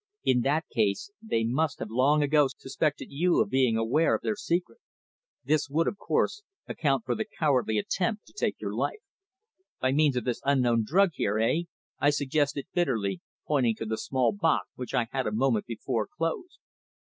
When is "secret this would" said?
4.35-5.87